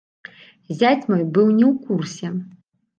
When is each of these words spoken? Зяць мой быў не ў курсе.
Зяць 0.79 1.05
мой 1.09 1.23
быў 1.37 1.47
не 1.61 1.65
ў 1.71 1.73
курсе. 1.87 2.27